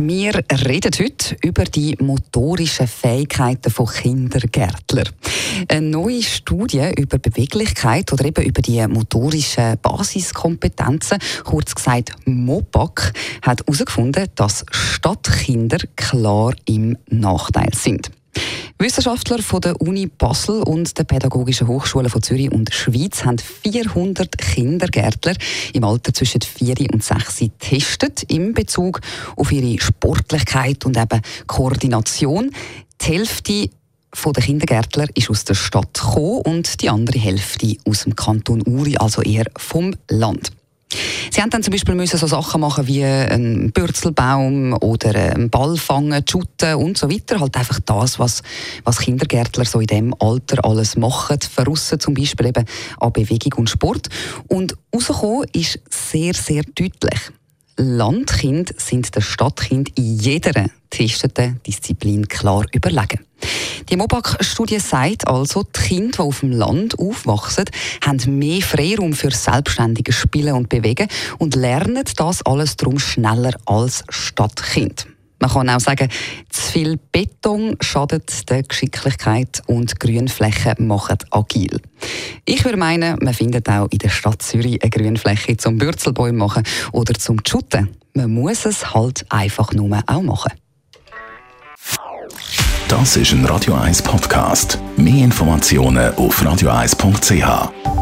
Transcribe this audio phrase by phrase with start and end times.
[0.00, 0.32] wir
[0.64, 5.08] reden heute über die motorischen Fähigkeiten von Kindergärtlern.
[5.66, 13.62] Eine neue Studie über Beweglichkeit oder eben über die motorischen Basiskompetenzen, kurz gesagt MOPAC, hat
[13.66, 18.10] herausgefunden, dass Stadtkinder klar im Nachteil sind.
[18.80, 24.38] Wissenschaftler von der Uni Basel und der Pädagogischen Hochschule von Zürich und Schweiz haben 400
[24.38, 25.34] Kindergärtler
[25.72, 29.00] im Alter zwischen 4 und 6 getestet in Bezug
[29.34, 32.52] auf ihre Sportlichkeit und eben Koordination.
[33.00, 33.70] Die Hälfte
[34.14, 38.62] von den Kindergärtler ist aus der Stadt gekommen und die andere Hälfte aus dem Kanton
[38.64, 40.52] Uri, also eher vom Land.
[41.30, 45.76] Sie haben dann zum Beispiel müssen so Sachen machen wie einen Bürzelbaum oder einen Ball
[45.76, 47.40] fangen, shooten und so weiter.
[47.40, 48.42] Halt einfach das, was,
[48.84, 51.38] was Kindergärtler so in dem Alter alles machen.
[51.40, 52.64] Verrussen zum Beispiel eben
[53.00, 54.08] an Bewegung und Sport.
[54.48, 57.32] Und rausgekommen ist sehr, sehr deutlich.
[57.80, 63.20] Landkind sind der Stadtkind in jeder getesteten Disziplin klar überlegen.
[63.88, 67.66] Die MOBAC-Studie sagt also, die Kinder, die auf dem Land aufwachsen,
[68.04, 74.02] haben mehr Freiraum für selbstständiges Spielen und Bewegen und lernen das alles darum schneller als
[74.08, 75.06] Stadtkind.
[75.40, 76.08] Man kann auch sagen,
[76.50, 81.80] zu viel Beton schadet der Geschicklichkeit und Grünflächen machen agil.
[82.44, 86.64] Ich würde meinen, man findet auch in der Stadt Zürich eine Grünfläche zum Bürzelbäume machen
[86.92, 87.96] oder zum Schutten.
[88.14, 90.52] Man muss es halt einfach nur auch machen.
[92.88, 94.78] Das ist ein Radio 1 Podcast.
[94.96, 97.97] Mehr Informationen auf radio1.ch.